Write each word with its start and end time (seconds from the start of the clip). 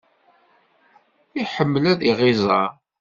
Iḥemmel 1.41 1.83
ad 1.91 1.99
aɣ-iẓer. 2.11 2.71